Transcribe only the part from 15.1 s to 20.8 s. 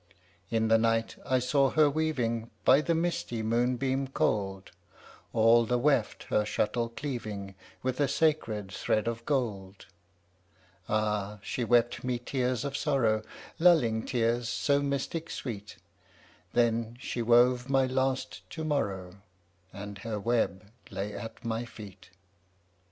sweet; Then she wove my last to morrow, And her web